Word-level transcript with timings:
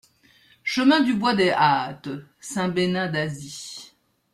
Chemin 0.63 1.01
du 1.01 1.13
Bois 1.13 1.35
des 1.35 1.51
Hâtes, 1.51 2.09
Saint-Benin-d'Azy 2.39 3.91